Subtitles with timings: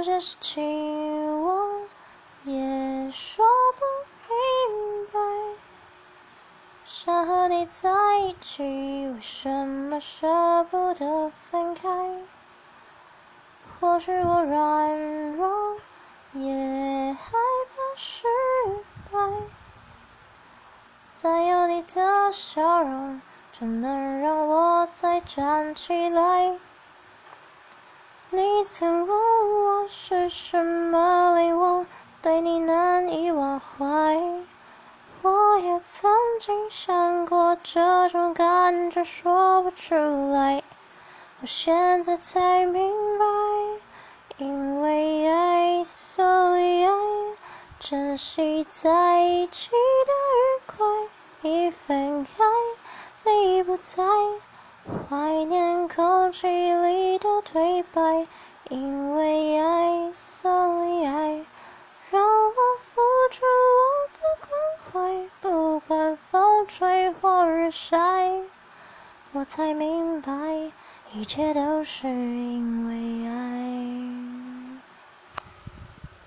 [0.00, 1.82] 有些事情我
[2.44, 3.44] 也说
[3.76, 3.84] 不
[4.32, 5.20] 明白，
[6.86, 8.62] 想和你在一起，
[9.08, 12.16] 为什么舍不得分开？
[13.78, 15.76] 或许我软弱，
[16.32, 17.32] 也害
[17.68, 18.26] 怕失
[19.12, 19.18] 败，
[21.20, 23.20] 但有你的笑容，
[23.52, 26.58] 就能让我再站起来。
[28.60, 31.86] 你曾问我是什么令我
[32.20, 33.88] 对你难以忘怀，
[35.22, 40.62] 我也曾经想过这种感觉说不出来，
[41.40, 43.24] 我现在才明白，
[44.36, 46.92] 因为爱所以爱，
[47.78, 50.86] 珍惜在一起的愉快，
[51.50, 52.44] 一分开
[53.24, 54.04] 你不在。
[55.08, 58.26] 怀念空气里的对白，
[58.70, 60.48] 因为爱，所
[60.86, 61.44] 以爱，
[62.08, 62.54] 让我
[62.94, 63.44] 付出
[63.80, 63.82] 我
[64.14, 64.48] 的关
[64.92, 67.98] 怀，不管风吹或日晒，
[69.32, 70.32] 我才明白，
[71.12, 73.59] 一切都是因为爱。